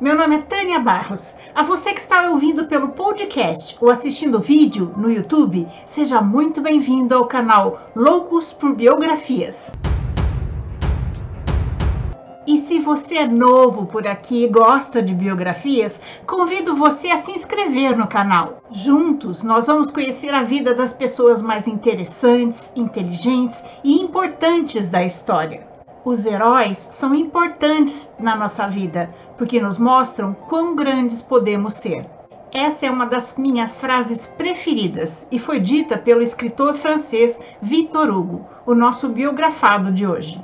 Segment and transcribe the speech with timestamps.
[0.00, 1.34] Meu nome é Tânia Barros.
[1.52, 7.16] A você que está ouvindo pelo podcast ou assistindo vídeo no YouTube, seja muito bem-vindo
[7.16, 9.72] ao canal Loucos por Biografias.
[12.46, 17.32] E se você é novo por aqui e gosta de biografias, convido você a se
[17.32, 18.62] inscrever no canal.
[18.70, 25.67] Juntos, nós vamos conhecer a vida das pessoas mais interessantes, inteligentes e importantes da história.
[26.04, 32.08] Os heróis são importantes na nossa vida porque nos mostram quão grandes podemos ser.
[32.52, 38.46] Essa é uma das minhas frases preferidas e foi dita pelo escritor francês Victor Hugo,
[38.64, 40.42] o nosso biografado de hoje.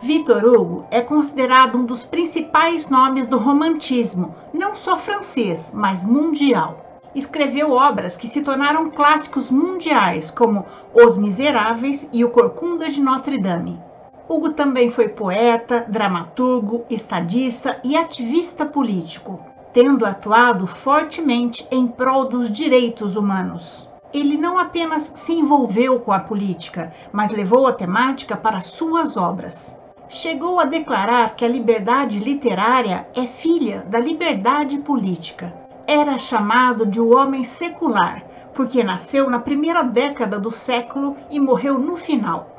[0.00, 7.02] Victor Hugo é considerado um dos principais nomes do romantismo, não só francês, mas mundial.
[7.14, 13.38] Escreveu obras que se tornaram clássicos mundiais, como Os Miseráveis e O Corcunda de Notre
[13.38, 13.80] Dame.
[14.26, 19.38] Hugo também foi poeta, dramaturgo, estadista e ativista político,
[19.70, 23.86] tendo atuado fortemente em prol dos direitos humanos.
[24.14, 29.78] Ele não apenas se envolveu com a política, mas levou a temática para suas obras.
[30.08, 35.52] Chegou a declarar que a liberdade literária é filha da liberdade política.
[35.86, 41.78] Era chamado de o homem secular, porque nasceu na primeira década do século e morreu
[41.78, 42.53] no final.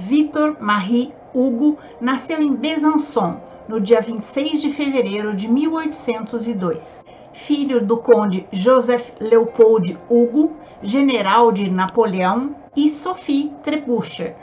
[0.00, 7.04] Victor Marie Hugo nasceu em Besançon no dia 26 de fevereiro de 1802.
[7.34, 14.34] Filho do conde Joseph Leopold Hugo, general de Napoleão, e Sophie Trebuchet.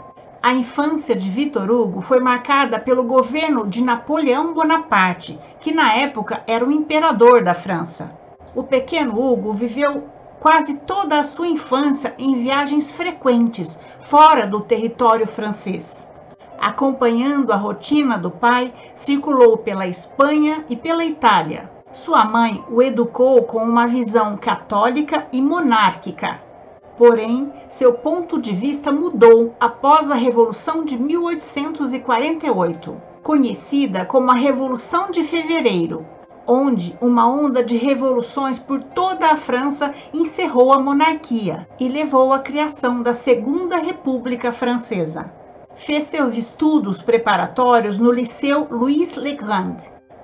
[0.44, 6.44] A infância de Victor Hugo foi marcada pelo governo de Napoleão Bonaparte, que na época
[6.46, 8.12] era o imperador da França.
[8.54, 10.04] O pequeno Hugo viveu
[10.40, 16.08] quase toda a sua infância em viagens frequentes fora do território francês.
[16.60, 21.70] Acompanhando a rotina do pai, circulou pela Espanha e pela Itália.
[21.94, 26.42] Sua mãe o educou com uma visão católica e monárquica.
[26.98, 35.12] Porém, seu ponto de vista mudou após a Revolução de 1848, conhecida como a Revolução
[35.12, 36.04] de Fevereiro,
[36.48, 42.40] onde uma onda de revoluções por toda a França encerrou a monarquia e levou à
[42.40, 45.32] criação da Segunda República Francesa.
[45.76, 49.78] Fez seus estudos preparatórios no Liceu Louis Le Grand.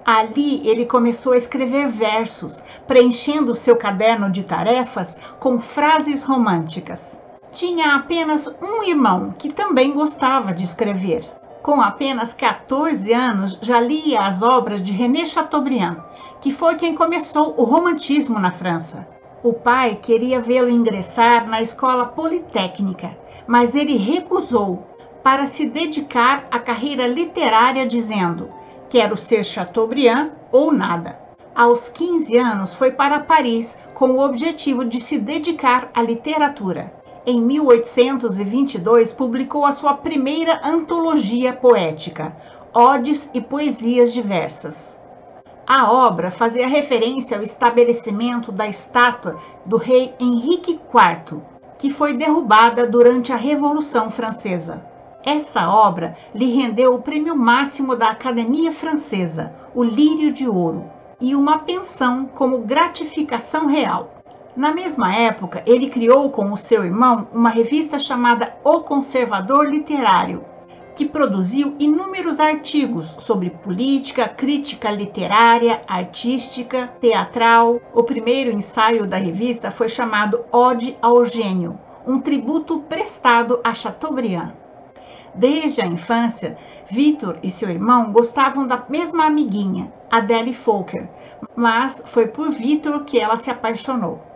[0.05, 7.21] Ali ele começou a escrever versos, preenchendo seu caderno de tarefas com frases românticas.
[7.51, 11.23] Tinha apenas um irmão que também gostava de escrever.
[11.63, 15.95] Com apenas 14 anos, já lia as obras de René Chateaubriand,
[16.41, 19.07] que foi quem começou o romantismo na França.
[19.41, 24.85] O pai queria vê-lo ingressar na escola politécnica, mas ele recusou
[25.23, 28.51] para se dedicar à carreira literária, dizendo:
[28.89, 31.17] Quero ser Chateaubriand ou nada.
[31.55, 37.39] Aos 15 anos, foi para Paris com o objetivo de se dedicar à literatura em
[37.39, 42.35] 1822, publicou a sua primeira antologia poética,
[42.73, 44.99] Odes e Poesias Diversas.
[45.65, 51.39] A obra fazia referência ao estabelecimento da estátua do rei Henrique IV,
[51.77, 54.85] que foi derrubada durante a Revolução Francesa.
[55.25, 60.91] Essa obra lhe rendeu o prêmio máximo da Academia Francesa, o Lírio de Ouro,
[61.21, 64.12] e uma pensão como gratificação real.
[64.55, 70.45] Na mesma época, ele criou com o seu irmão uma revista chamada O Conservador Literário,
[70.93, 77.81] que produziu inúmeros artigos sobre política, crítica literária, artística, teatral.
[77.95, 84.53] O primeiro ensaio da revista foi chamado Ode ao Gênio, um tributo prestado a Chateaubriand.
[85.33, 86.55] Desde a infância,
[86.91, 91.09] Victor e seu irmão gostavam da mesma amiguinha, Adele Fokker,
[91.55, 94.32] mas foi por Victor que ela se apaixonou.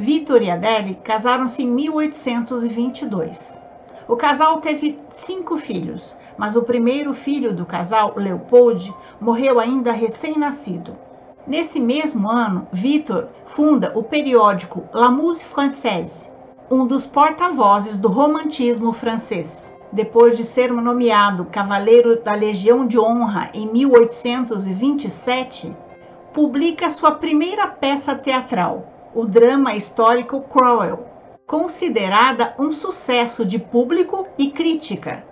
[0.00, 3.60] Victor e Adele casaram-se em 1822.
[4.06, 10.96] O casal teve cinco filhos, mas o primeiro filho do casal, Leopold, morreu ainda recém-nascido.
[11.44, 16.30] Nesse mesmo ano, Victor funda o periódico La Muse Française,
[16.70, 19.74] um dos porta-vozes do romantismo francês.
[19.90, 25.76] Depois de ser nomeado Cavaleiro da Legião de Honra em 1827,
[26.32, 31.04] publica sua primeira peça teatral, o drama histórico Crowell,
[31.44, 35.24] considerada um sucesso de público e crítica.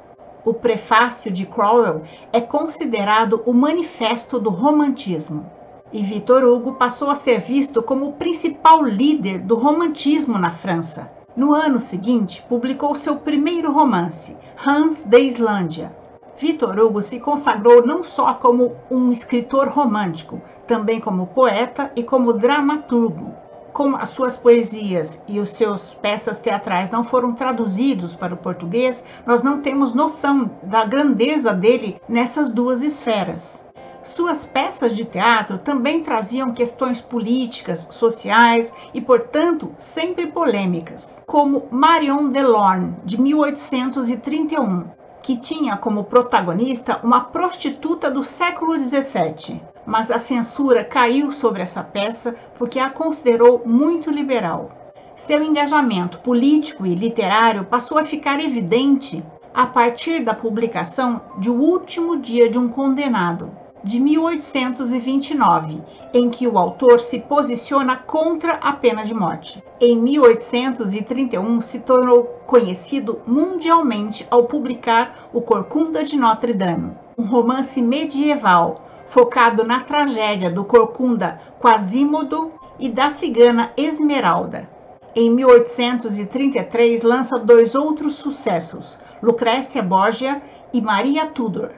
[0.45, 2.03] O prefácio de Crowell
[2.33, 5.49] é considerado o manifesto do romantismo.
[5.93, 11.09] E Victor Hugo passou a ser visto como o principal líder do romantismo na França.
[11.37, 14.37] No ano seguinte, publicou seu primeiro romance,
[14.67, 15.95] Hans de Islândia.
[16.37, 22.33] Victor Hugo se consagrou não só como um escritor romântico, também como poeta e como
[22.33, 23.46] dramaturgo.
[23.77, 29.05] Como as suas poesias e os seus peças teatrais não foram traduzidos para o português,
[29.27, 33.67] nós não temos noção da grandeza dele nessas duas esferas.
[34.03, 42.31] Suas peças de teatro também traziam questões políticas, sociais e, portanto, sempre polêmicas, como Marion
[42.31, 44.87] Delorme, de 1831,
[45.23, 49.61] que tinha como protagonista uma prostituta do século XVII.
[49.87, 54.71] Mas a censura caiu sobre essa peça porque a considerou muito liberal.
[55.15, 59.25] Seu engajamento político e literário passou a ficar evidente
[59.55, 63.51] a partir da publicação de O Último Dia de um Condenado,
[63.83, 65.81] de 1829,
[66.13, 69.63] em que o autor se posiciona contra a pena de morte.
[69.81, 77.81] Em 1831, se tornou conhecido mundialmente ao publicar O Corcunda de Notre Dame, um romance
[77.81, 84.69] medieval focado na tragédia do Corcunda Quasimodo e da cigana Esmeralda.
[85.15, 90.43] Em 1833, lança dois outros sucessos, Lucrécia Borgia
[90.73, 91.71] e Maria Tudor.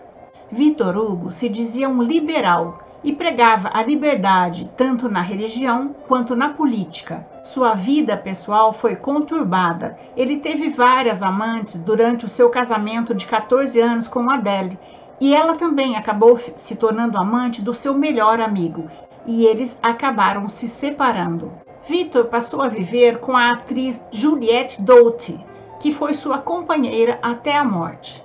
[0.51, 6.49] Victor Hugo se dizia um liberal e pregava a liberdade tanto na religião quanto na
[6.49, 7.27] política.
[7.45, 9.97] Sua vida pessoal foi conturbada.
[10.17, 14.79] Ele teve várias amantes durante o seu casamento de 14 anos com Adele,
[15.20, 18.88] e ela também acabou se tornando amante do seu melhor amigo,
[19.26, 21.53] e eles acabaram se separando.
[21.87, 25.38] Victor passou a viver com a atriz Juliette Doughty,
[25.81, 28.23] que foi sua companheira até a morte.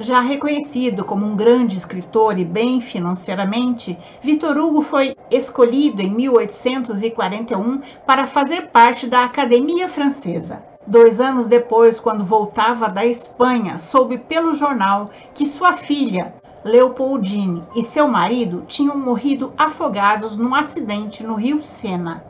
[0.00, 7.80] Já reconhecido como um grande escritor e bem financeiramente, Victor Hugo foi escolhido em 1841
[8.06, 10.62] para fazer parte da Academia Francesa.
[10.88, 17.84] Dois anos depois, quando voltava da Espanha, soube pelo jornal que sua filha, Leopoldine, e
[17.84, 22.24] seu marido tinham morrido afogados num acidente no rio Sena.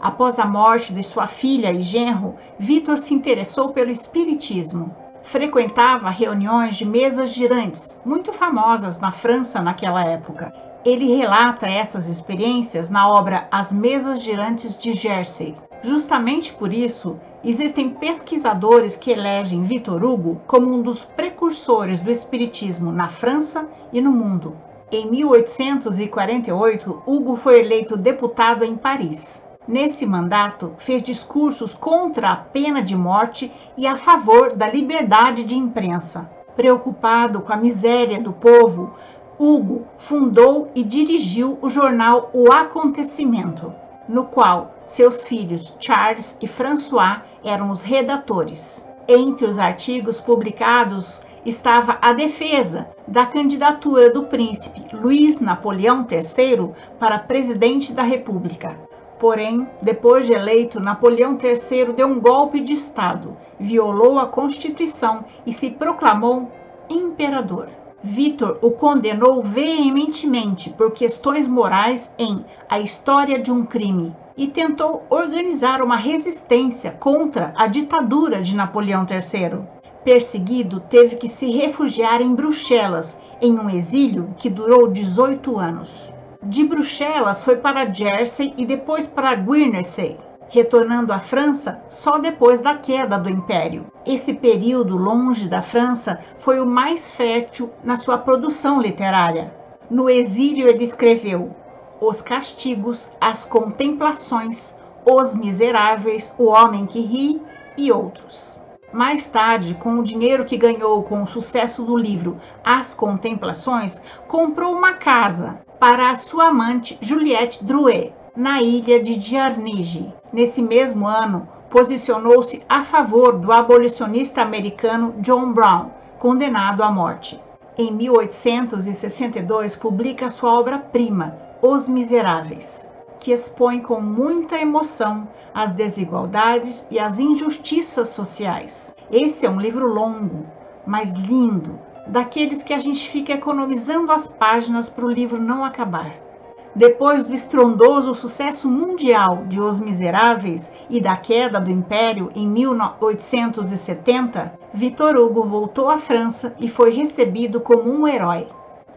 [0.00, 4.96] Após a morte de sua filha e genro, Victor se interessou pelo espiritismo
[5.28, 10.50] frequentava reuniões de mesas girantes, muito famosas na França naquela época.
[10.86, 15.54] Ele relata essas experiências na obra As Mesas Girantes de Jersey.
[15.82, 22.90] Justamente por isso, existem pesquisadores que elegem Victor Hugo como um dos precursores do espiritismo
[22.90, 24.56] na França e no mundo.
[24.90, 29.46] Em 1848, Hugo foi eleito deputado em Paris.
[29.68, 35.56] Nesse mandato, fez discursos contra a pena de morte e a favor da liberdade de
[35.56, 36.30] imprensa.
[36.56, 38.94] Preocupado com a miséria do povo,
[39.38, 43.72] Hugo fundou e dirigiu o jornal O Acontecimento,
[44.08, 48.88] no qual seus filhos Charles e François eram os redatores.
[49.06, 57.18] Entre os artigos publicados estava a defesa da candidatura do príncipe Luiz Napoleão III para
[57.18, 58.76] presidente da República.
[59.18, 65.52] Porém, depois de eleito, Napoleão III deu um golpe de Estado, violou a Constituição e
[65.52, 66.52] se proclamou
[66.88, 67.68] imperador.
[68.02, 75.04] Vitor o condenou veementemente por questões morais em A História de um Crime e tentou
[75.10, 79.66] organizar uma resistência contra a ditadura de Napoleão III.
[80.04, 86.12] Perseguido, teve que se refugiar em Bruxelas, em um exílio que durou 18 anos.
[86.40, 90.16] De Bruxelas foi para Jersey e depois para Guernsey,
[90.48, 93.86] retornando à França só depois da queda do Império.
[94.04, 99.52] Esse período longe da França foi o mais fértil na sua produção literária.
[99.90, 101.54] No exílio, ele escreveu
[102.00, 107.40] Os Castigos, As Contemplações, Os Miseráveis, O Homem que Ri
[107.76, 108.58] e outros.
[108.92, 114.74] Mais tarde, com o dinheiro que ganhou com o sucesso do livro As Contemplações, comprou
[114.74, 120.12] uma casa para a sua amante Juliette Drouet, na ilha de Diarnige.
[120.32, 127.40] Nesse mesmo ano, posicionou-se a favor do abolicionista americano John Brown, condenado à morte.
[127.76, 136.98] Em 1862, publica sua obra-prima, Os Miseráveis, que expõe com muita emoção as desigualdades e
[136.98, 138.94] as injustiças sociais.
[139.10, 140.46] Esse é um livro longo,
[140.86, 146.27] mas lindo, daqueles que a gente fica economizando as páginas para o livro não acabar.
[146.74, 154.52] Depois do estrondoso sucesso mundial de Os Miseráveis e da queda do Império em 1870,
[154.74, 158.48] Victor Hugo voltou à França e foi recebido como um herói.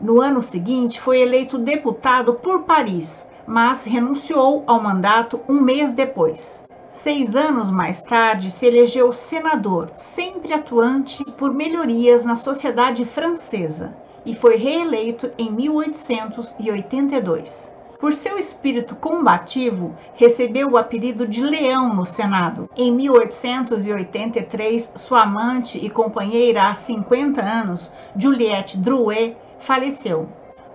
[0.01, 6.67] No ano seguinte, foi eleito deputado por Paris, mas renunciou ao mandato um mês depois.
[6.89, 14.33] Seis anos mais tarde, se elegeu senador, sempre atuante por melhorias na sociedade francesa, e
[14.33, 17.71] foi reeleito em 1882.
[17.99, 22.67] Por seu espírito combativo, recebeu o apelido de Leão no Senado.
[22.75, 30.27] Em 1883, sua amante e companheira há 50 anos, Juliette Drouet, faleceu.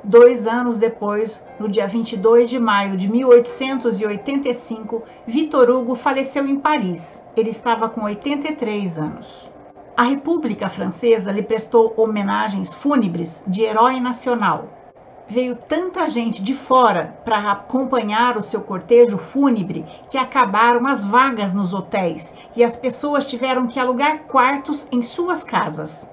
[0.05, 7.21] Dois anos depois, no dia 22 de maio de 1885, Vitor Hugo faleceu em Paris.
[7.37, 9.51] Ele estava com 83 anos.
[9.99, 14.69] A República Francesa lhe prestou homenagens fúnebres de herói nacional.
[15.27, 21.55] Veio tanta gente de fora para acompanhar o seu cortejo fúnebre que acabaram as vagas
[21.55, 26.13] nos hotéis e as pessoas tiveram que alugar quartos em suas casas.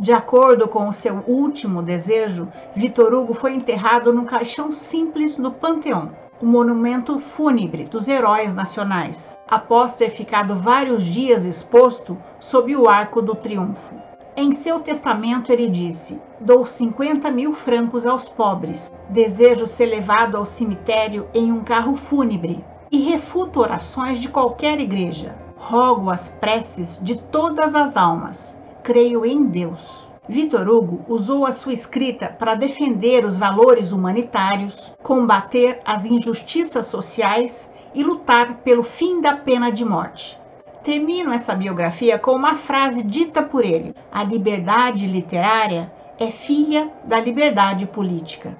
[0.00, 5.52] De acordo com o seu último desejo, Vitor Hugo foi enterrado num caixão simples no
[5.52, 6.10] Panteão,
[6.40, 13.20] o monumento fúnebre dos heróis nacionais, após ter ficado vários dias exposto sob o Arco
[13.20, 13.94] do Triunfo.
[14.36, 20.46] Em seu testamento, ele disse: Dou 50 mil francos aos pobres, desejo ser levado ao
[20.46, 25.36] cemitério em um carro fúnebre e refuto orações de qualquer igreja.
[25.56, 30.09] Rogo as preces de todas as almas creio em Deus.
[30.28, 37.72] Vitor Hugo usou a sua escrita para defender os valores humanitários, combater as injustiças sociais
[37.94, 40.38] e lutar pelo fim da pena de morte.
[40.84, 47.18] Termino essa biografia com uma frase dita por ele: A liberdade literária é filha da
[47.18, 48.56] liberdade política.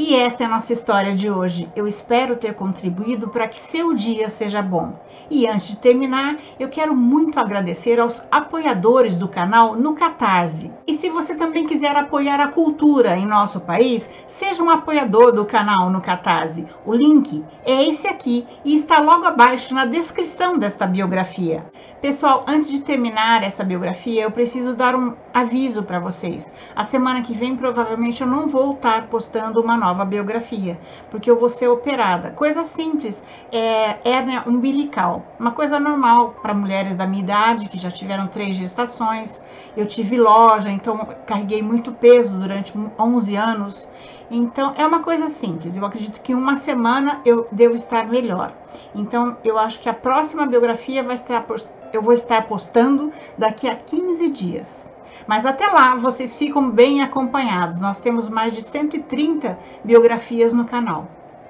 [0.00, 1.68] E essa é a nossa história de hoje.
[1.74, 4.92] Eu espero ter contribuído para que seu dia seja bom.
[5.28, 10.72] E antes de terminar, eu quero muito agradecer aos apoiadores do canal no Catarse.
[10.86, 15.44] E se você também quiser apoiar a cultura em nosso país, seja um apoiador do
[15.44, 16.64] canal no Catarse.
[16.86, 21.64] O link é esse aqui e está logo abaixo na descrição desta biografia.
[22.00, 26.52] Pessoal, antes de terminar essa biografia, eu preciso dar um aviso para vocês.
[26.74, 30.78] A semana que vem, provavelmente, eu não vou estar postando uma nova biografia,
[31.10, 32.30] porque eu vou ser operada.
[32.30, 35.26] Coisa simples, é hérnia umbilical.
[35.40, 39.42] Uma coisa normal para mulheres da minha idade, que já tiveram três gestações.
[39.76, 43.90] Eu tive loja, então carreguei muito peso durante 11 anos.
[44.30, 45.76] Então, é uma coisa simples.
[45.76, 48.52] Eu acredito que uma semana eu devo estar melhor.
[48.94, 51.44] Então, eu acho que a próxima biografia vai estar
[51.92, 54.88] eu vou estar postando daqui a 15 dias.
[55.26, 57.80] Mas até lá vocês ficam bem acompanhados.
[57.80, 61.06] Nós temos mais de 130 biografias no canal.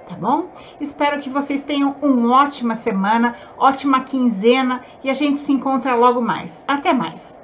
[0.09, 0.47] Tá bom?
[0.81, 6.23] Espero que vocês tenham uma ótima semana, ótima quinzena e a gente se encontra logo
[6.23, 6.65] mais.
[6.67, 7.38] Até mais!